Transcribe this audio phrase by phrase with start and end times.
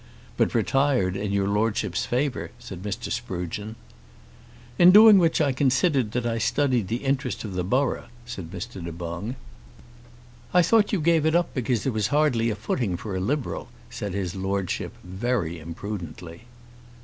[0.35, 3.11] "But retired in your Lordship's favour," said Mr.
[3.11, 3.75] Sprugeon.
[4.79, 8.83] "In doing which I considered that I studied the interest of the borough," said Mr.
[8.83, 9.35] Du Boung.
[10.55, 13.69] "I thought you gave it up because there was hardly a footing for a Liberal,"
[13.91, 16.45] said his Lordship, very imprudently.